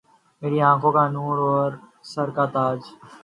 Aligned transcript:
میری 0.41 0.59
آنکهون 0.69 0.93
کا 0.95 1.03
نور 1.15 1.37
أور 1.47 1.71
سر 2.11 2.27
کا 2.35 2.45
تاج 2.55 2.79